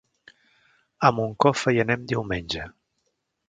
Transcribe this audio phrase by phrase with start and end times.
[1.09, 2.67] A Moncofa hi anem diumenge.